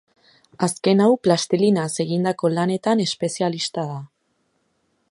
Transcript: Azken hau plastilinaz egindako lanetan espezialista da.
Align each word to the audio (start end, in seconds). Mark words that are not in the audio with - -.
Azken 0.67 1.03
hau 1.05 1.09
plastilinaz 1.27 1.87
egindako 2.05 2.53
lanetan 2.57 3.05
espezialista 3.07 3.87
da. 3.93 4.01